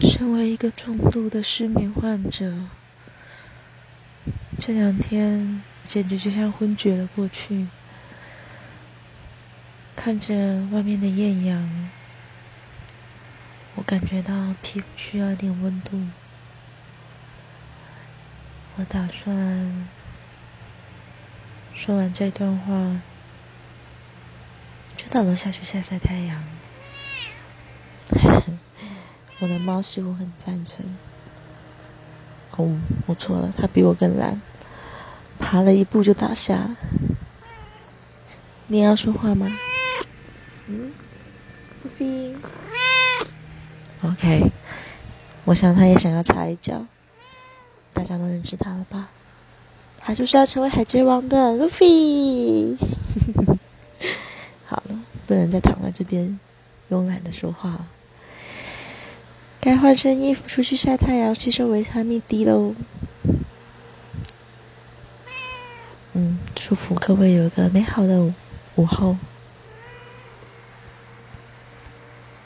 [0.00, 2.54] 身为一个重度的失眠患者，
[4.58, 7.66] 这两天简直就像昏厥了过去。
[9.96, 11.90] 看着外面的艳阳，
[13.74, 16.00] 我感觉到皮肤需要点温度。
[18.76, 19.88] 我打算
[21.74, 23.00] 说完这段话，
[24.96, 26.44] 就到楼下去晒晒太阳。
[29.40, 30.84] 我的猫似乎很赞成。
[32.56, 34.40] 哦，我错了，它比我更懒，
[35.38, 36.76] 爬了一步就倒下。
[38.66, 39.46] 你要说话吗？
[40.66, 40.92] 嗯，
[41.82, 42.34] 不飞。
[44.02, 44.50] OK，
[45.44, 46.84] 我想它也想要插一脚。
[47.92, 49.08] 大家都认识它了吧？
[50.00, 52.76] 它就是要成为海贼王的路飞。
[54.66, 56.38] 好了，不能再躺在这边
[56.90, 57.86] 慵懒的说话。
[59.60, 62.74] 该换身衣服出去晒太阳，吸收维他命 D 喽。
[66.14, 68.32] 嗯，祝福各位有一个美好的
[68.76, 69.16] 午后。